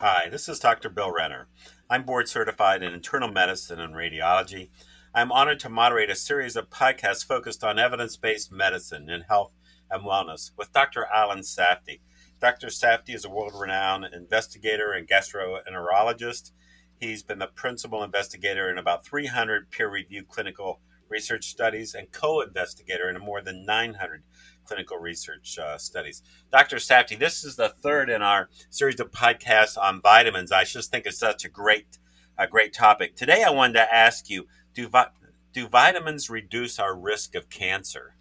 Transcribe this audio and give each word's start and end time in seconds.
Hi, 0.00 0.28
this 0.30 0.48
is 0.48 0.60
Dr. 0.60 0.90
Bill 0.90 1.10
Renner. 1.10 1.48
I'm 1.90 2.04
board 2.04 2.28
certified 2.28 2.84
in 2.84 2.94
internal 2.94 3.32
medicine 3.32 3.80
and 3.80 3.94
radiology. 3.94 4.70
I'm 5.12 5.32
honored 5.32 5.58
to 5.58 5.68
moderate 5.68 6.08
a 6.08 6.14
series 6.14 6.54
of 6.54 6.70
podcasts 6.70 7.26
focused 7.26 7.64
on 7.64 7.80
evidence 7.80 8.16
based 8.16 8.52
medicine 8.52 9.10
in 9.10 9.22
health 9.22 9.54
and 9.90 10.04
wellness 10.04 10.52
with 10.56 10.72
Dr. 10.72 11.06
Alan 11.12 11.40
Safdi. 11.40 11.98
Dr. 12.40 12.68
Safdi 12.68 13.12
is 13.12 13.24
a 13.24 13.28
world 13.28 13.54
renowned 13.56 14.04
investigator 14.14 14.92
and 14.92 15.08
gastroenterologist. 15.08 16.52
He's 17.00 17.24
been 17.24 17.40
the 17.40 17.48
principal 17.48 18.04
investigator 18.04 18.70
in 18.70 18.78
about 18.78 19.04
300 19.04 19.68
peer 19.72 19.90
reviewed 19.90 20.28
clinical 20.28 20.78
research 21.08 21.46
studies 21.46 21.94
and 21.94 22.12
co 22.12 22.40
investigator 22.40 23.10
in 23.10 23.20
more 23.20 23.42
than 23.42 23.66
900 23.66 24.22
clinical 24.68 24.98
research 24.98 25.58
uh, 25.58 25.78
studies. 25.78 26.22
Dr. 26.52 26.76
Safdi, 26.76 27.18
this 27.18 27.42
is 27.42 27.56
the 27.56 27.70
third 27.70 28.10
in 28.10 28.20
our 28.20 28.50
series 28.68 29.00
of 29.00 29.10
podcasts 29.10 29.78
on 29.78 30.02
vitamins. 30.02 30.52
I 30.52 30.64
just 30.64 30.90
think 30.90 31.06
it's 31.06 31.18
such 31.18 31.44
a 31.44 31.48
great, 31.48 31.98
a 32.36 32.46
great 32.46 32.74
topic. 32.74 33.16
Today, 33.16 33.42
I 33.42 33.50
wanted 33.50 33.74
to 33.74 33.94
ask 33.94 34.28
you: 34.28 34.46
Do 34.74 34.88
vi- 34.88 35.08
do 35.54 35.66
vitamins 35.66 36.28
reduce 36.28 36.78
our 36.78 36.94
risk 36.94 37.34
of 37.34 37.48
cancer? 37.48 38.14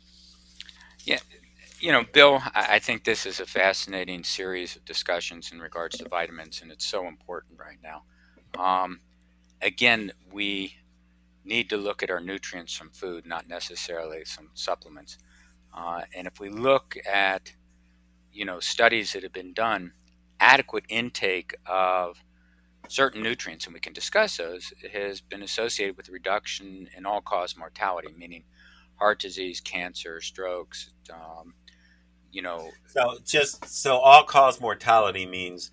Yeah, 1.03 1.19
you 1.79 1.91
know, 1.91 2.03
Bill, 2.11 2.41
I 2.55 2.79
think 2.79 3.03
this 3.03 3.25
is 3.25 3.39
a 3.39 3.45
fascinating 3.45 4.23
series 4.23 4.75
of 4.75 4.85
discussions 4.85 5.51
in 5.51 5.59
regards 5.59 5.97
to 5.97 6.09
vitamins, 6.09 6.61
and 6.61 6.71
it's 6.71 6.87
so 6.87 7.07
important 7.07 7.59
right 7.59 7.77
now. 7.83 8.03
Um, 8.61 9.01
again, 9.61 10.11
we 10.31 10.77
need 11.45 11.69
to 11.69 11.77
look 11.77 12.03
at 12.03 12.09
our 12.09 12.19
nutrients 12.19 12.73
from 12.73 12.89
food, 12.89 13.25
not 13.25 13.47
necessarily 13.47 14.25
some 14.25 14.49
supplements. 14.53 15.17
Uh, 15.77 16.01
and 16.15 16.25
if 16.25 16.39
we 16.39 16.49
look 16.49 16.95
at, 17.05 17.53
you 18.31 18.45
know, 18.45 18.59
studies 18.59 19.13
that 19.13 19.21
have 19.21 19.33
been 19.33 19.53
done, 19.53 19.91
adequate 20.39 20.85
intake 20.89 21.55
of 21.67 22.23
certain 22.87 23.21
nutrients, 23.21 23.65
and 23.65 23.73
we 23.73 23.79
can 23.79 23.93
discuss 23.93 24.37
those, 24.37 24.73
has 24.91 25.21
been 25.21 25.43
associated 25.43 25.95
with 25.95 26.09
reduction 26.09 26.89
in 26.97 27.05
all-cause 27.05 27.55
mortality, 27.57 28.13
meaning 28.17 28.43
heart 28.95 29.19
disease, 29.19 29.61
cancer, 29.61 30.19
strokes. 30.21 30.91
Um, 31.13 31.53
you 32.31 32.41
know. 32.41 32.71
So 32.87 33.17
just 33.25 33.65
so 33.65 33.97
all-cause 33.97 34.59
mortality 34.59 35.25
means 35.25 35.71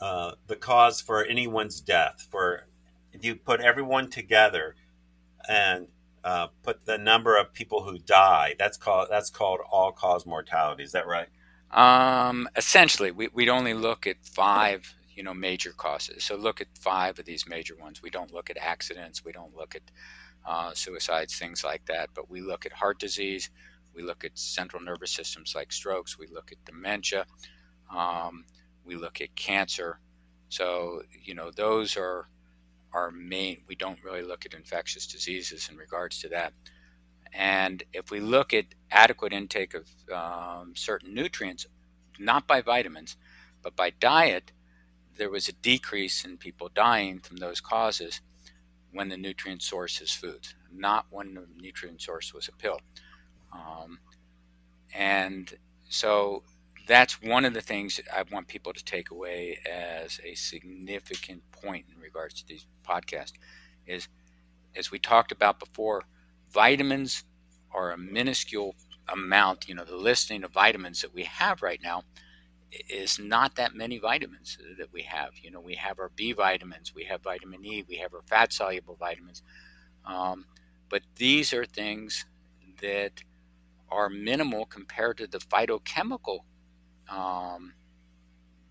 uh, 0.00 0.32
the 0.46 0.56
cause 0.56 1.00
for 1.00 1.24
anyone's 1.24 1.80
death. 1.80 2.26
For 2.30 2.66
if 3.12 3.24
you 3.24 3.36
put 3.36 3.60
everyone 3.60 4.10
together 4.10 4.74
and 5.48 5.88
uh, 6.24 6.48
put 6.62 6.86
the 6.86 6.96
number 6.96 7.36
of 7.36 7.52
people 7.52 7.84
who 7.84 7.98
die. 7.98 8.54
That's 8.58 8.78
called 8.78 9.08
that's 9.10 9.30
called 9.30 9.60
all 9.70 9.92
cause 9.92 10.24
mortality. 10.26 10.82
Is 10.82 10.92
that 10.92 11.06
right? 11.06 11.28
Um, 11.70 12.48
essentially, 12.56 13.10
we, 13.10 13.28
we'd 13.28 13.48
only 13.48 13.74
look 13.74 14.06
at 14.06 14.16
five, 14.24 14.94
you 15.14 15.22
know, 15.22 15.34
major 15.34 15.72
causes. 15.72 16.24
So 16.24 16.36
look 16.36 16.60
at 16.60 16.68
five 16.80 17.18
of 17.18 17.26
these 17.26 17.46
major 17.46 17.76
ones. 17.76 18.02
We 18.02 18.10
don't 18.10 18.32
look 18.32 18.48
at 18.48 18.56
accidents. 18.56 19.24
We 19.24 19.32
don't 19.32 19.54
look 19.54 19.74
at 19.74 19.82
uh, 20.46 20.72
suicides, 20.72 21.38
things 21.38 21.62
like 21.62 21.84
that. 21.86 22.10
But 22.14 22.30
we 22.30 22.40
look 22.40 22.64
at 22.64 22.72
heart 22.72 22.98
disease. 22.98 23.50
We 23.94 24.02
look 24.02 24.24
at 24.24 24.38
central 24.38 24.82
nervous 24.82 25.10
systems 25.10 25.54
like 25.54 25.72
strokes. 25.72 26.18
We 26.18 26.26
look 26.28 26.52
at 26.52 26.64
dementia. 26.64 27.26
Um, 27.94 28.44
we 28.84 28.96
look 28.96 29.20
at 29.20 29.34
cancer. 29.36 30.00
So 30.48 31.02
you 31.22 31.34
know, 31.34 31.50
those 31.50 31.96
are 31.96 32.28
our 32.94 33.10
main, 33.10 33.62
we 33.68 33.74
don't 33.74 34.02
really 34.04 34.22
look 34.22 34.46
at 34.46 34.54
infectious 34.54 35.06
diseases 35.06 35.68
in 35.70 35.76
regards 35.76 36.20
to 36.20 36.28
that. 36.28 36.52
And 37.32 37.82
if 37.92 38.10
we 38.10 38.20
look 38.20 38.54
at 38.54 38.66
adequate 38.90 39.32
intake 39.32 39.74
of 39.74 39.88
um, 40.12 40.74
certain 40.76 41.12
nutrients, 41.14 41.66
not 42.18 42.46
by 42.46 42.60
vitamins, 42.62 43.16
but 43.62 43.74
by 43.74 43.90
diet, 43.90 44.52
there 45.16 45.30
was 45.30 45.48
a 45.48 45.52
decrease 45.52 46.24
in 46.24 46.36
people 46.38 46.70
dying 46.74 47.18
from 47.18 47.38
those 47.38 47.60
causes 47.60 48.20
when 48.92 49.08
the 49.08 49.16
nutrient 49.16 49.62
source 49.62 50.00
is 50.00 50.12
food, 50.12 50.46
not 50.72 51.06
when 51.10 51.34
the 51.34 51.46
nutrient 51.60 52.00
source 52.00 52.32
was 52.32 52.48
a 52.48 52.52
pill. 52.52 52.80
Um, 53.52 53.98
and 54.94 55.52
so 55.88 56.44
that's 56.86 57.22
one 57.22 57.44
of 57.44 57.54
the 57.54 57.60
things 57.60 58.00
I 58.14 58.24
want 58.30 58.48
people 58.48 58.72
to 58.72 58.84
take 58.84 59.10
away 59.10 59.58
as 59.70 60.20
a 60.24 60.34
significant 60.34 61.42
point 61.50 61.86
in 61.94 62.00
regards 62.00 62.34
to 62.34 62.46
these 62.46 62.66
podcasts 62.86 63.32
is 63.86 64.08
as 64.76 64.90
we 64.90 64.98
talked 64.98 65.32
about 65.32 65.60
before, 65.60 66.02
vitamins 66.52 67.24
are 67.72 67.92
a 67.92 67.98
minuscule 67.98 68.74
amount, 69.08 69.68
you 69.68 69.74
know, 69.74 69.84
the 69.84 69.96
listing 69.96 70.44
of 70.44 70.52
vitamins 70.52 71.00
that 71.02 71.14
we 71.14 71.24
have 71.24 71.62
right 71.62 71.80
now 71.82 72.02
is 72.88 73.18
not 73.18 73.54
that 73.56 73.74
many 73.74 73.98
vitamins 73.98 74.58
that 74.78 74.92
we 74.92 75.02
have. 75.02 75.30
You 75.40 75.50
know, 75.50 75.60
we 75.60 75.74
have 75.76 75.98
our 75.98 76.10
B 76.14 76.32
vitamins, 76.32 76.94
we 76.94 77.04
have 77.04 77.22
vitamin 77.22 77.64
E, 77.64 77.84
we 77.88 77.96
have 77.96 78.14
our 78.14 78.22
fat 78.22 78.52
soluble 78.52 78.96
vitamins. 78.96 79.42
Um, 80.04 80.46
but 80.88 81.02
these 81.16 81.52
are 81.52 81.64
things 81.64 82.26
that 82.80 83.22
are 83.90 84.08
minimal 84.08 84.66
compared 84.66 85.18
to 85.18 85.26
the 85.26 85.38
phytochemical 85.38 86.40
um, 87.08 87.74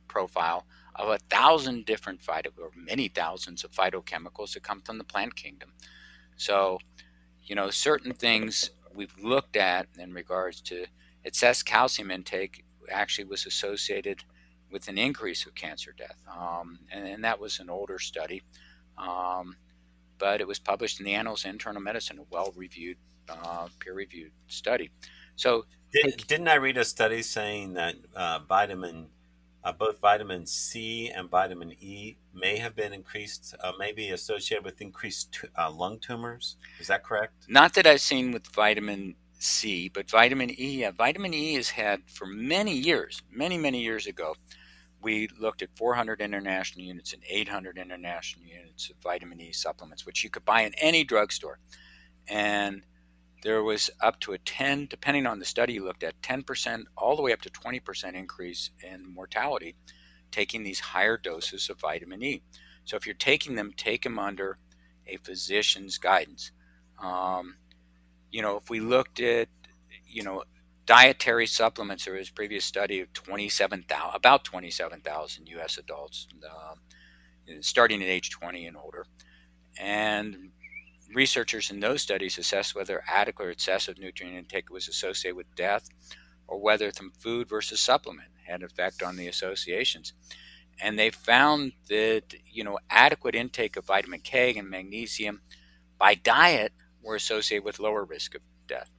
profile 0.08 0.66
of 0.96 1.10
a 1.10 1.18
thousand 1.18 1.86
different 1.86 2.22
phyto 2.22 2.48
or 2.60 2.72
many 2.76 3.08
thousands 3.08 3.64
of 3.64 3.72
phytochemicals 3.72 4.54
that 4.54 4.64
come 4.64 4.82
from 4.82 4.98
the 4.98 5.04
plant 5.04 5.36
kingdom. 5.36 5.74
So, 6.38 6.80
you 7.44 7.56
know, 7.56 7.70
certain 7.70 8.14
things 8.14 8.72
we've 8.94 9.16
looked 9.22 9.56
at 9.56 9.88
in 9.98 10.14
regards 10.14 10.62
to 10.62 10.86
excess 11.26 11.64
calcium 11.64 12.12
intake 12.12 12.64
actually 12.92 13.26
was 13.26 13.46
associated 13.46 14.24
with 14.72 14.88
an 14.88 14.98
increase 14.98 15.46
of 15.46 15.56
cancer 15.56 15.94
death, 15.96 16.22
um, 16.28 16.80
and, 16.92 17.08
and, 17.08 17.24
that 17.24 17.40
was 17.40 17.60
an 17.60 17.70
older 17.70 18.00
study, 18.00 18.42
um, 18.98 19.56
but 20.18 20.42
it 20.42 20.48
was 20.48 20.58
published 20.58 21.00
in 21.00 21.06
the 21.06 21.14
Annals 21.14 21.46
of 21.46 21.52
Internal 21.52 21.82
Medicine, 21.82 22.18
a 22.18 22.24
well-reviewed, 22.32 22.98
uh, 23.30 23.68
peer-reviewed 23.80 24.32
study. 24.48 24.90
So 25.36 25.66
did, 25.94 26.26
didn't 26.28 26.48
I 26.48 26.56
read 26.56 26.78
a 26.78 26.86
study 26.86 27.22
saying 27.22 27.74
that 27.74 27.96
uh, 28.16 28.40
vitamin, 28.48 29.08
uh, 29.64 29.72
both 29.72 30.00
vitamin 30.00 30.46
C 30.46 31.10
and 31.10 31.30
vitamin 31.30 31.74
E, 31.80 32.18
may 32.34 32.58
have 32.58 32.76
been 32.76 32.94
increased, 32.94 33.56
uh, 33.64 33.74
maybe 33.78 34.10
associated 34.10 34.66
with 34.66 34.82
increased 34.82 35.34
t- 35.34 35.48
uh, 35.58 35.70
lung 35.70 36.00
tumors? 36.00 36.58
Is 36.80 36.88
that 36.88 37.04
correct? 37.04 37.46
Not 37.48 37.76
that 37.76 37.86
I've 37.86 38.02
seen 38.02 38.32
with 38.32 38.48
vitamin 38.48 39.16
C, 39.38 39.90
but 39.90 40.10
vitamin 40.10 40.50
E. 40.60 40.80
Yeah, 40.80 40.92
vitamin 40.92 41.34
E 41.34 41.54
has 41.56 41.70
had 41.70 42.02
for 42.10 42.26
many 42.26 42.74
years, 42.74 43.22
many 43.32 43.58
many 43.58 43.82
years 43.82 44.08
ago. 44.08 44.36
We 45.02 45.28
looked 45.38 45.62
at 45.62 45.70
400 45.76 46.22
international 46.22 46.86
units 46.86 47.12
and 47.12 47.22
800 47.30 47.78
international 47.78 48.46
units 48.46 48.90
of 48.90 48.96
vitamin 49.04 49.42
E 49.42 49.52
supplements, 49.52 50.06
which 50.06 50.24
you 50.24 50.30
could 50.30 50.46
buy 50.46 50.62
in 50.62 50.74
any 50.76 51.04
drugstore, 51.04 51.60
and 52.28 52.84
there 53.44 53.62
was 53.62 53.90
up 54.02 54.20
to 54.22 54.34
a 54.34 54.38
10, 54.38 54.88
depending 54.90 55.28
on 55.28 55.38
the 55.38 55.46
study 55.46 55.74
you 55.74 55.84
looked 55.84 56.04
at, 56.04 56.20
10% 56.22 56.84
all 56.98 57.16
the 57.16 57.22
way 57.22 57.34
up 57.34 57.42
to 57.42 57.50
20% 57.50 58.14
increase 58.16 58.72
in 58.82 59.14
mortality 59.14 59.76
taking 60.32 60.64
these 60.64 60.80
higher 60.80 61.18
doses 61.18 61.70
of 61.70 61.80
vitamin 61.80 62.24
E. 62.24 62.42
So 62.86 62.98
if 62.98 63.06
you're 63.06 63.16
taking 63.16 63.56
them, 63.56 63.72
take 63.78 64.04
them 64.04 64.18
under 64.18 64.58
a 65.06 65.18
physician's 65.18 65.98
guidance. 65.98 66.52
Um, 67.02 67.58
you 68.32 68.42
know, 68.42 68.58
if 68.58 68.70
we 68.70 68.80
looked 68.80 69.20
at, 69.20 69.48
you 70.08 70.24
know, 70.24 70.44
dietary 70.86 71.46
supplements, 71.46 72.06
there 72.06 72.16
was 72.16 72.30
a 72.30 72.34
previous 72.34 72.66
study 72.66 73.00
of 73.02 73.14
27,000, 73.14 74.16
about 74.16 74.44
27,000 74.44 75.48
U.S. 75.50 75.78
adults, 75.78 76.28
uh, 76.44 76.76
starting 77.62 78.02
at 78.02 78.10
age 78.10 78.32
20 78.32 78.66
and 78.66 78.76
older. 78.76 79.06
And 79.78 80.50
researchers 81.14 81.70
in 81.72 81.80
those 81.80 82.02
studies 82.02 82.38
assessed 82.38 82.76
whether 82.76 83.04
adequate 83.08 83.46
or 83.46 83.52
excessive 83.52 83.98
nutrient 83.98 84.38
intake 84.38 84.70
was 84.70 84.88
associated 84.88 85.36
with 85.36 85.56
death 85.56 85.90
or 86.48 86.60
whether 86.60 86.92
from 86.92 87.12
food 87.12 87.50
versus 87.50 87.80
supplement 87.80 88.30
had 88.46 88.62
an 88.62 88.66
effect 88.66 89.02
on 89.02 89.16
the 89.16 89.28
associations. 89.28 90.14
And 90.82 90.98
they 90.98 91.10
found 91.10 91.74
that, 91.90 92.34
you 92.52 92.64
know, 92.64 92.80
adequate 92.90 93.36
intake 93.36 93.78
of 93.78 93.86
vitamin 93.86 94.22
K 94.22 94.56
and 94.58 94.70
magnesium 94.70 95.42
by 95.98 96.16
diet 96.16 96.74
were 97.02 97.16
associated 97.16 97.64
with 97.64 97.80
lower 97.80 98.04
risk 98.04 98.36
of 98.36 98.42
death. 98.68 98.90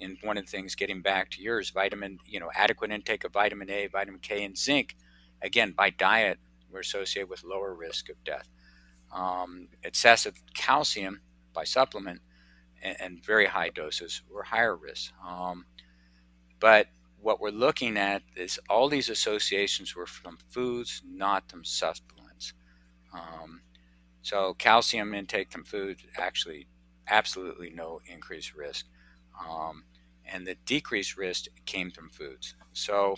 And 0.00 0.18
one 0.22 0.36
of 0.36 0.44
the 0.44 0.50
things, 0.50 0.74
getting 0.74 1.00
back 1.00 1.30
to 1.30 1.42
yours, 1.42 1.70
vitamin, 1.70 2.18
you 2.26 2.40
know, 2.40 2.50
adequate 2.54 2.90
intake 2.90 3.24
of 3.24 3.32
vitamin 3.32 3.70
A, 3.70 3.86
vitamin 3.86 4.20
K, 4.20 4.44
and 4.44 4.58
zinc, 4.58 4.96
again, 5.42 5.72
by 5.72 5.90
diet, 5.90 6.38
were 6.70 6.80
associated 6.80 7.30
with 7.30 7.44
lower 7.44 7.72
risk 7.74 8.08
of 8.08 8.22
death. 8.24 8.48
Um, 9.14 9.68
excessive 9.84 10.34
calcium 10.54 11.20
by 11.52 11.64
supplement 11.64 12.20
and, 12.82 12.96
and 13.00 13.24
very 13.24 13.46
high 13.46 13.68
doses 13.70 14.22
were 14.30 14.42
higher 14.42 14.76
risk. 14.76 15.12
Um, 15.26 15.66
but 16.60 16.88
what 17.20 17.40
we're 17.40 17.50
looking 17.50 17.96
at 17.96 18.22
is 18.36 18.58
all 18.68 18.88
these 18.88 19.08
associations 19.08 19.94
were 19.94 20.06
from 20.06 20.38
foods, 20.50 21.02
not 21.06 21.48
from 21.50 21.64
supplements. 21.64 22.52
Um, 23.14 23.60
so 24.22 24.54
calcium 24.54 25.14
intake 25.14 25.50
from 25.50 25.64
food 25.64 25.98
actually 26.16 26.66
absolutely 27.08 27.70
no 27.70 28.00
increased 28.06 28.54
risk. 28.54 28.86
Um, 29.48 29.84
and 30.24 30.46
the 30.46 30.56
decreased 30.66 31.16
risk 31.16 31.46
came 31.66 31.90
from 31.90 32.08
foods. 32.10 32.54
So 32.72 33.16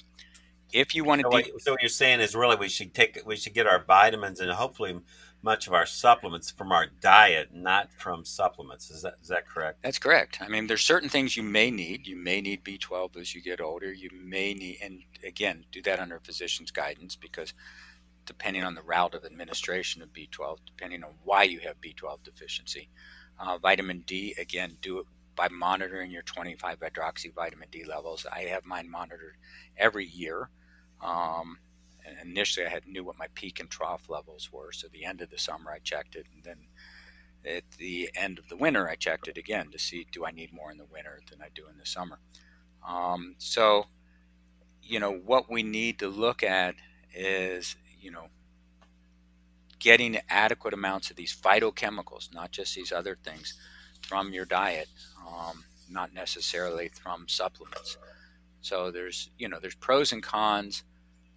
if 0.74 0.94
you 0.94 1.04
want 1.04 1.22
to, 1.22 1.26
so, 1.26 1.30
what, 1.30 1.62
so 1.62 1.72
what 1.72 1.82
you're 1.82 1.88
saying 1.88 2.20
is 2.20 2.34
really 2.34 2.56
we 2.56 2.68
should 2.68 2.92
take 2.92 3.22
we 3.24 3.36
should 3.36 3.54
get 3.54 3.66
our 3.66 3.82
vitamins 3.84 4.40
and 4.40 4.50
hopefully 4.50 5.00
much 5.40 5.66
of 5.66 5.72
our 5.72 5.86
supplements 5.86 6.50
from 6.50 6.72
our 6.72 6.86
diet, 7.00 7.50
not 7.54 7.92
from 7.92 8.24
supplements. 8.24 8.90
Is 8.90 9.02
that 9.02 9.14
is 9.22 9.28
that 9.28 9.46
correct? 9.46 9.78
That's 9.82 9.98
correct. 9.98 10.38
I 10.40 10.48
mean, 10.48 10.66
there's 10.66 10.82
certain 10.82 11.08
things 11.08 11.36
you 11.36 11.44
may 11.44 11.70
need. 11.70 12.06
You 12.06 12.16
may 12.16 12.40
need 12.40 12.64
B12 12.64 13.16
as 13.16 13.34
you 13.34 13.40
get 13.40 13.60
older. 13.60 13.92
You 13.92 14.10
may 14.12 14.52
need, 14.52 14.78
and 14.82 15.02
again, 15.24 15.64
do 15.70 15.80
that 15.82 16.00
under 16.00 16.16
a 16.16 16.20
physician's 16.20 16.72
guidance 16.72 17.14
because 17.14 17.54
depending 18.26 18.64
on 18.64 18.74
the 18.74 18.82
route 18.82 19.14
of 19.14 19.24
administration 19.24 20.02
of 20.02 20.12
B12, 20.12 20.58
depending 20.66 21.04
on 21.04 21.10
why 21.22 21.44
you 21.44 21.60
have 21.60 21.80
B12 21.80 22.22
deficiency. 22.24 22.88
Uh, 23.38 23.58
vitamin 23.58 24.02
D, 24.06 24.34
again, 24.38 24.76
do 24.80 25.00
it 25.00 25.06
by 25.36 25.48
monitoring 25.48 26.10
your 26.10 26.22
25 26.22 26.80
hydroxy 26.80 27.34
vitamin 27.34 27.68
D 27.70 27.84
levels. 27.84 28.26
I 28.32 28.42
have 28.44 28.64
mine 28.64 28.90
monitored 28.90 29.36
every 29.76 30.06
year. 30.06 30.50
Um, 31.00 31.58
initially, 32.22 32.66
I 32.66 32.70
had 32.70 32.86
knew 32.86 33.04
what 33.04 33.18
my 33.18 33.28
peak 33.34 33.60
and 33.60 33.70
trough 33.70 34.08
levels 34.08 34.50
were. 34.52 34.72
So 34.72 34.88
the 34.88 35.04
end 35.04 35.20
of 35.20 35.30
the 35.30 35.38
summer, 35.38 35.70
I 35.70 35.78
checked 35.78 36.16
it, 36.16 36.26
and 36.34 36.42
then 36.44 36.58
at 37.46 37.64
the 37.78 38.10
end 38.14 38.38
of 38.38 38.48
the 38.48 38.56
winter, 38.56 38.88
I 38.88 38.94
checked 38.94 39.28
it 39.28 39.36
again 39.36 39.70
to 39.70 39.78
see 39.78 40.06
do 40.10 40.24
I 40.24 40.30
need 40.30 40.52
more 40.52 40.70
in 40.70 40.78
the 40.78 40.86
winter 40.86 41.20
than 41.30 41.42
I 41.42 41.48
do 41.54 41.66
in 41.68 41.78
the 41.78 41.86
summer. 41.86 42.18
Um, 42.86 43.34
so, 43.38 43.86
you 44.82 44.98
know, 45.00 45.12
what 45.12 45.50
we 45.50 45.62
need 45.62 45.98
to 45.98 46.08
look 46.08 46.42
at 46.42 46.74
is, 47.14 47.76
you 48.00 48.10
know, 48.10 48.28
getting 49.78 50.18
adequate 50.28 50.74
amounts 50.74 51.10
of 51.10 51.16
these 51.16 51.34
phytochemicals, 51.34 52.32
not 52.32 52.50
just 52.50 52.74
these 52.74 52.92
other 52.92 53.16
things, 53.22 53.54
from 54.02 54.32
your 54.32 54.44
diet, 54.44 54.88
um, 55.26 55.64
not 55.90 56.12
necessarily 56.14 56.88
from 56.88 57.28
supplements. 57.28 57.96
So 58.64 58.90
there's, 58.90 59.30
you 59.38 59.48
know, 59.48 59.58
there's 59.60 59.74
pros 59.74 60.12
and 60.12 60.22
cons 60.22 60.84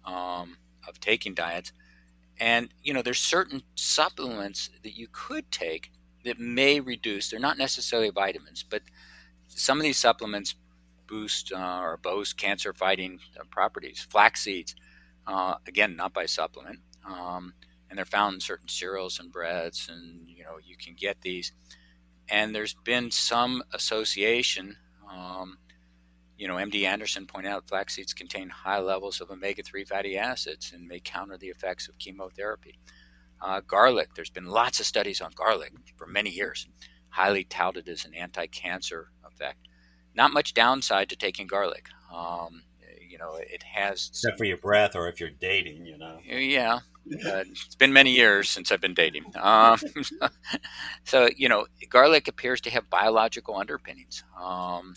um, 0.06 0.56
of 0.88 0.98
taking 0.98 1.34
diets. 1.34 1.72
And, 2.40 2.70
you 2.82 2.94
know, 2.94 3.02
there's 3.02 3.20
certain 3.20 3.62
supplements 3.74 4.70
that 4.82 4.96
you 4.96 5.08
could 5.12 5.50
take 5.50 5.90
that 6.24 6.38
may 6.38 6.80
reduce, 6.80 7.28
they're 7.28 7.38
not 7.38 7.58
necessarily 7.58 8.10
vitamins, 8.10 8.64
but 8.68 8.82
some 9.48 9.76
of 9.76 9.82
these 9.82 9.98
supplements 9.98 10.54
boost 11.06 11.52
uh, 11.52 11.80
or 11.82 11.98
boast 11.98 12.38
cancer 12.38 12.72
fighting 12.72 13.18
uh, 13.38 13.44
properties. 13.50 14.06
Flax 14.08 14.42
seeds, 14.42 14.74
uh, 15.26 15.54
again, 15.66 15.96
not 15.96 16.14
by 16.14 16.24
supplement, 16.26 16.78
um, 17.06 17.52
and 17.90 17.98
they're 17.98 18.04
found 18.06 18.34
in 18.34 18.40
certain 18.40 18.68
cereals 18.68 19.18
and 19.18 19.32
breads, 19.32 19.88
and 19.90 20.28
you 20.28 20.44
know 20.44 20.58
you 20.64 20.76
can 20.76 20.94
get 20.94 21.20
these. 21.22 21.52
And 22.30 22.54
there's 22.54 22.74
been 22.74 23.10
some 23.10 23.62
association 23.72 24.76
um, 25.10 25.58
you 26.38 26.46
know, 26.46 26.54
MD 26.54 26.84
Anderson 26.84 27.26
pointed 27.26 27.50
out 27.50 27.68
flax 27.68 27.96
seeds 27.96 28.14
contain 28.14 28.48
high 28.48 28.78
levels 28.78 29.20
of 29.20 29.30
omega 29.30 29.62
3 29.62 29.84
fatty 29.84 30.16
acids 30.16 30.72
and 30.72 30.86
may 30.86 31.00
counter 31.00 31.36
the 31.36 31.48
effects 31.48 31.88
of 31.88 31.98
chemotherapy. 31.98 32.78
Uh, 33.42 33.60
garlic, 33.66 34.14
there's 34.14 34.30
been 34.30 34.46
lots 34.46 34.78
of 34.80 34.86
studies 34.86 35.20
on 35.20 35.32
garlic 35.34 35.72
for 35.96 36.06
many 36.06 36.30
years, 36.30 36.68
highly 37.10 37.44
touted 37.44 37.88
as 37.88 38.04
an 38.04 38.14
anti 38.14 38.46
cancer 38.46 39.10
effect. 39.24 39.68
Not 40.14 40.32
much 40.32 40.54
downside 40.54 41.08
to 41.10 41.16
taking 41.16 41.48
garlic. 41.48 41.88
Um, 42.12 42.62
you 43.08 43.18
know, 43.18 43.36
it 43.36 43.62
has. 43.64 44.08
Except 44.10 44.38
for 44.38 44.44
your 44.44 44.56
breath 44.58 44.94
or 44.94 45.08
if 45.08 45.20
you're 45.20 45.30
dating, 45.30 45.86
you 45.86 45.98
know. 45.98 46.18
Yeah. 46.24 46.80
Uh, 47.24 47.42
it's 47.50 47.74
been 47.74 47.92
many 47.92 48.10
years 48.10 48.50
since 48.50 48.70
I've 48.70 48.80
been 48.80 48.94
dating. 48.94 49.24
Um, 49.36 49.78
so, 51.04 51.28
you 51.36 51.48
know, 51.48 51.66
garlic 51.88 52.28
appears 52.28 52.60
to 52.62 52.70
have 52.70 52.90
biological 52.90 53.56
underpinnings. 53.56 54.22
Um, 54.40 54.94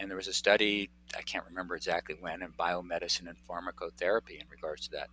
and 0.00 0.08
there 0.08 0.16
was 0.16 0.28
a 0.28 0.32
study, 0.32 0.88
I 1.16 1.20
can't 1.20 1.44
remember 1.46 1.76
exactly 1.76 2.16
when, 2.18 2.42
in 2.42 2.52
biomedicine 2.52 3.28
and 3.28 3.36
pharmacotherapy 3.48 4.40
in 4.40 4.48
regards 4.50 4.88
to 4.88 4.92
that. 4.92 5.10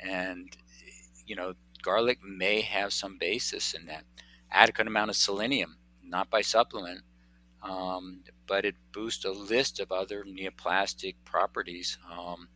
And, 0.00 0.54
you 1.26 1.36
know, 1.36 1.54
garlic 1.80 2.18
may 2.24 2.60
have 2.60 2.92
some 2.92 3.18
basis 3.18 3.72
in 3.72 3.86
that. 3.86 4.02
Adequate 4.50 4.88
amount 4.88 5.10
of 5.10 5.16
selenium, 5.16 5.76
not 6.02 6.28
by 6.28 6.42
supplement, 6.42 7.02
um, 7.62 8.24
but 8.48 8.64
it 8.64 8.74
boosts 8.92 9.24
a 9.24 9.30
list 9.30 9.78
of 9.78 9.92
other 9.92 10.24
neoplastic 10.24 11.14
properties 11.24 11.96
um, 12.10 12.48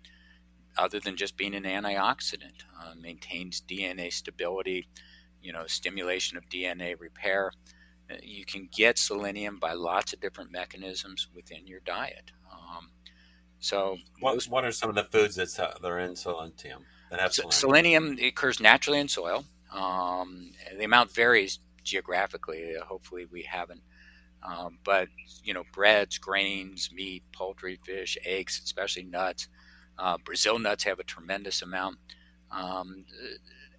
other 0.76 0.98
than 0.98 1.16
just 1.16 1.36
being 1.36 1.54
an 1.54 1.64
antioxidant. 1.64 2.64
Uh, 2.82 2.94
maintains 3.00 3.62
DNA 3.62 4.12
stability, 4.12 4.88
you 5.40 5.52
know, 5.52 5.66
stimulation 5.66 6.36
of 6.36 6.48
DNA 6.48 6.98
repair. 6.98 7.52
Uh, 8.10 8.16
you 8.22 8.44
can 8.44 8.68
get 8.72 8.98
selenium 8.98 9.58
by 9.58 9.72
lots 9.72 10.12
of 10.12 10.20
different 10.20 10.50
mechanisms 10.50 11.28
within 11.34 11.66
your 11.66 11.80
diet. 11.80 12.32
Um, 12.50 12.90
so, 13.58 13.98
what, 14.20 14.34
most, 14.34 14.50
what 14.50 14.64
are 14.64 14.72
some 14.72 14.88
of 14.88 14.96
the 14.96 15.04
foods 15.04 15.36
that's, 15.36 15.58
uh, 15.58 15.74
that 15.80 15.88
are 15.88 15.98
in 15.98 16.16
selenium? 16.16 16.84
That 17.10 17.20
have 17.20 17.32
selenium? 17.32 17.52
selenium 17.52 18.18
occurs 18.22 18.60
naturally 18.60 18.98
in 18.98 19.08
soil. 19.08 19.44
Um, 19.72 20.52
the 20.76 20.84
amount 20.84 21.12
varies 21.12 21.60
geographically. 21.84 22.76
Uh, 22.76 22.84
hopefully, 22.84 23.26
we 23.30 23.42
haven't. 23.42 23.82
Um, 24.42 24.78
but 24.84 25.08
you 25.44 25.52
know, 25.52 25.64
breads, 25.72 26.18
grains, 26.18 26.90
meat, 26.92 27.22
poultry, 27.32 27.78
fish, 27.84 28.16
eggs, 28.24 28.60
especially 28.64 29.04
nuts. 29.04 29.48
Uh, 29.98 30.16
Brazil 30.24 30.58
nuts 30.58 30.84
have 30.84 30.98
a 30.98 31.04
tremendous 31.04 31.60
amount. 31.60 31.98
Um, 32.50 33.04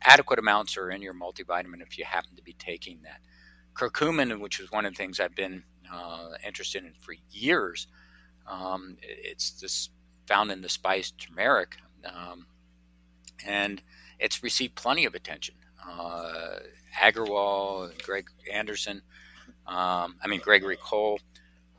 adequate 0.04 0.40
amounts 0.40 0.78
are 0.78 0.92
in 0.92 1.02
your 1.02 1.16
multivitamin 1.16 1.82
if 1.82 1.98
you 1.98 2.06
happen 2.06 2.36
to 2.36 2.44
be 2.44 2.54
taking 2.54 3.02
that 3.04 3.20
curcumin, 3.74 4.40
which 4.40 4.60
is 4.60 4.72
one 4.72 4.86
of 4.86 4.94
the 4.94 4.98
things 4.98 5.20
I've 5.20 5.36
been 5.36 5.64
uh, 5.92 6.30
interested 6.46 6.84
in 6.86 6.94
for 7.00 7.16
years. 7.32 7.88
Um, 8.48 8.98
it's 9.02 9.52
this 9.52 9.90
found 10.28 10.52
in 10.52 10.62
the 10.62 10.70
spice 10.70 11.12
turmeric, 11.12 11.78
um, 12.06 12.46
and 13.46 13.82
it's 14.20 14.44
received 14.44 14.76
plenty 14.76 15.06
of 15.06 15.16
attention. 15.16 15.56
Uh, 15.86 16.58
Agarwal, 17.00 17.92
Greg 18.04 18.28
Anderson, 18.52 19.02
um, 19.68 20.16
I 20.22 20.28
mean 20.28 20.42
Gregory 20.42 20.78
Cole, 20.78 21.20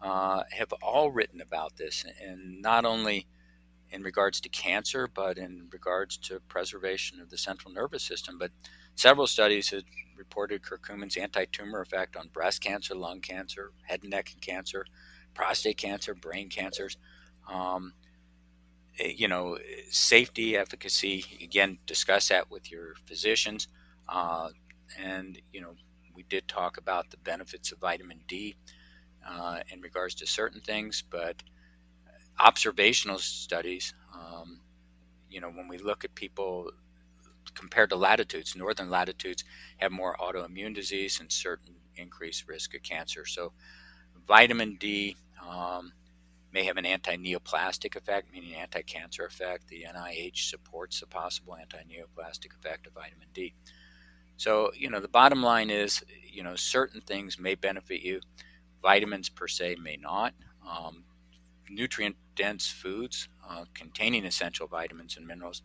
uh, 0.01 0.43
have 0.51 0.73
all 0.83 1.11
written 1.11 1.41
about 1.41 1.77
this, 1.77 2.05
and 2.23 2.61
not 2.61 2.85
only 2.85 3.27
in 3.91 4.03
regards 4.03 4.41
to 4.41 4.49
cancer, 4.49 5.07
but 5.07 5.39
in 5.39 5.69
regards 5.71 6.17
to 6.17 6.41
preservation 6.49 7.21
of 7.21 7.31
the 7.31 7.39
central 7.39 7.73
nervous 7.73 8.03
system. 8.03 8.39
But 8.39 8.51
several 8.95 9.27
studies 9.27 9.71
have 9.71 9.85
reported 10.23 10.63
curcumin's 10.63 11.17
anti-tumor 11.17 11.81
effect 11.81 12.17
on 12.17 12.29
breast 12.29 12.61
cancer, 12.61 12.95
lung 12.95 13.21
cancer, 13.21 13.73
head 13.83 14.01
and 14.03 14.11
neck 14.11 14.33
cancer, 14.41 14.87
prostate 15.35 15.77
cancer, 15.77 16.15
brain 16.15 16.49
cancers. 16.49 16.97
Um, 17.53 17.93
eh, 19.01 19.15
you 19.17 19.27
know, 19.27 19.59
safety, 19.91 20.57
efficacy. 20.57 21.25
Again, 21.43 21.79
discuss 21.87 22.29
that 22.29 22.51
with 22.53 22.71
your 22.71 22.95
physicians. 23.05 23.67
Uh, 24.09 24.51
and 24.97 25.41
you 25.53 25.61
know, 25.61 25.75
we 26.15 26.23
did 26.23 26.47
talk 26.47 26.79
about 26.79 27.11
the 27.11 27.17
benefits 27.17 27.73
of 27.73 27.79
vitamin 27.81 28.21
D 28.29 28.55
uh, 29.29 29.59
in 29.73 29.81
regards 29.81 30.15
to 30.17 30.27
certain 30.27 30.61
things, 30.61 31.03
but 31.11 31.43
observational 32.39 33.19
studies. 33.19 33.93
Um, 34.15 34.61
you 35.29 35.41
know, 35.41 35.51
when 35.51 35.67
we 35.67 35.79
look 35.79 36.05
at 36.05 36.15
people 36.15 36.71
compared 37.55 37.91
to 37.91 37.97
latitudes, 37.97 38.57
northern 38.57 38.91
latitudes 38.91 39.45
have 39.79 39.93
more 39.93 40.17
autoimmune 40.19 40.75
disease 40.75 41.21
and 41.21 41.31
certain 41.31 41.75
increased 41.97 42.49
risk 42.49 42.75
of 42.75 42.83
cancer. 42.83 43.27
So, 43.27 43.53
vitamin 44.27 44.77
D 44.77 45.17
um, 45.47 45.93
may 46.53 46.65
have 46.65 46.77
an 46.77 46.87
anti-neoplastic 46.87 47.97
effect, 47.97 48.33
meaning 48.33 48.55
anti-cancer 48.55 49.25
effect. 49.25 49.69
The 49.69 49.87
NIH 49.95 50.51
supports 50.51 51.01
the 51.01 51.07
possible 51.07 51.57
anti-neoplastic 51.57 52.55
effect 52.59 52.87
of 52.87 52.93
vitamin 52.93 53.29
D. 53.33 53.55
So, 54.37 54.71
you 54.75 54.91
know, 54.91 55.01
the 55.01 55.09
bottom 55.09 55.43
line 55.43 55.71
is, 55.71 56.03
you 56.31 56.43
know, 56.43 56.57
certain 56.57 57.01
things 57.01 57.39
may 57.39 57.55
benefit 57.55 58.03
you. 58.03 58.21
Vitamins 58.83 59.29
per 59.29 59.49
se 59.49 59.77
may 59.81 59.97
not. 59.97 60.35
Um, 60.69 61.05
nutrient 61.71 62.17
dense 62.35 62.69
foods 62.69 63.29
uh, 63.49 63.65
containing 63.75 64.25
essential 64.25 64.67
vitamins 64.67 65.17
and 65.17 65.27
minerals 65.27 65.63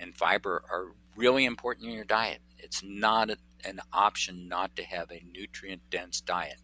and 0.00 0.16
fiber 0.16 0.64
are 0.70 0.86
really 1.14 1.44
important 1.44 1.88
in 1.88 1.94
your 1.94 2.04
diet. 2.04 2.40
It's 2.58 2.82
not 2.82 3.30
a, 3.30 3.36
an 3.64 3.80
option 3.92 4.48
not 4.48 4.74
to 4.76 4.82
have 4.82 5.10
a 5.10 5.22
nutrient 5.32 5.82
dense 5.90 6.20
diet. 6.20 6.60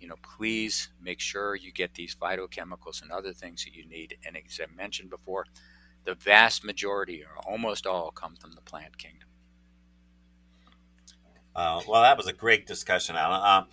You 0.00 0.08
know, 0.08 0.16
please 0.22 0.88
make 1.00 1.20
sure 1.20 1.54
you 1.54 1.72
get 1.72 1.94
these 1.94 2.14
phytochemicals 2.14 3.02
and 3.02 3.12
other 3.12 3.32
things 3.32 3.64
that 3.64 3.74
you 3.74 3.86
need. 3.86 4.16
And 4.26 4.36
as 4.36 4.60
I 4.60 4.74
mentioned 4.74 5.10
before, 5.10 5.44
the 6.04 6.14
vast 6.14 6.64
majority 6.64 7.22
or 7.22 7.36
almost 7.46 7.86
all 7.86 8.10
come 8.10 8.34
from 8.36 8.52
the 8.52 8.62
plant 8.62 8.96
kingdom. 8.96 9.28
Uh, 11.54 11.82
well, 11.86 12.02
that 12.02 12.16
was 12.16 12.26
a 12.26 12.32
great 12.32 12.66
discussion, 12.66 13.16
Alan. 13.16 13.40
Uh, 13.42 13.64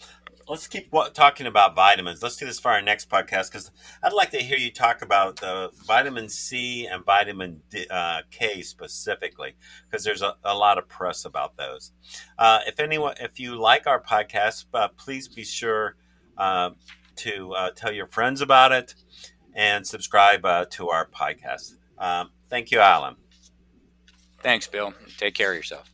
let's 0.47 0.67
keep 0.67 0.91
talking 1.13 1.45
about 1.45 1.75
vitamins. 1.75 2.23
Let's 2.23 2.37
do 2.37 2.45
this 2.45 2.59
for 2.59 2.71
our 2.71 2.81
next 2.81 3.09
podcast 3.09 3.51
because 3.51 3.71
I'd 4.01 4.13
like 4.13 4.31
to 4.31 4.37
hear 4.37 4.57
you 4.57 4.71
talk 4.71 5.01
about 5.01 5.37
the 5.37 5.69
vitamin 5.85 6.29
C 6.29 6.87
and 6.87 7.03
vitamin 7.05 7.61
D, 7.69 7.85
uh, 7.89 8.21
K 8.31 8.61
specifically 8.61 9.55
because 9.85 10.03
there's 10.03 10.21
a, 10.21 10.35
a, 10.43 10.55
lot 10.55 10.77
of 10.77 10.87
press 10.87 11.25
about 11.25 11.57
those. 11.57 11.91
Uh, 12.37 12.59
if 12.65 12.79
anyone, 12.79 13.15
if 13.19 13.39
you 13.39 13.55
like 13.55 13.87
our 13.87 14.01
podcast, 14.01 14.65
uh, 14.73 14.87
please 14.97 15.27
be 15.27 15.43
sure 15.43 15.95
uh, 16.37 16.71
to 17.17 17.53
uh, 17.53 17.71
tell 17.71 17.91
your 17.91 18.07
friends 18.07 18.41
about 18.41 18.71
it 18.71 18.95
and 19.53 19.85
subscribe 19.85 20.45
uh, 20.45 20.65
to 20.71 20.89
our 20.89 21.07
podcast. 21.07 21.75
Um, 21.97 22.29
thank 22.49 22.71
you, 22.71 22.79
Alan. 22.79 23.15
Thanks, 24.41 24.67
Bill. 24.67 24.93
Take 25.17 25.33
care 25.33 25.51
of 25.51 25.57
yourself. 25.57 25.91